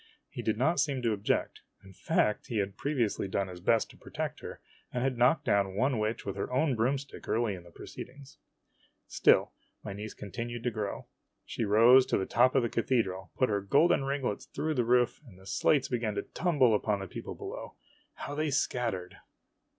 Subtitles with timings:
[0.31, 1.61] He did not seem to object.
[1.83, 4.59] In fact, he had pre viously done his best to protect her,
[4.91, 8.39] and had knocked down one witch with her own broomstick early in the proceedings.
[9.05, 9.51] Still
[9.83, 11.05] my niece continued to grow.
[11.45, 15.21] She rose to the top of the cathedral, put her golden ringlets through the roof,
[15.27, 17.75] and the slates began to tumble upon the people below.
[18.15, 19.17] How they scattered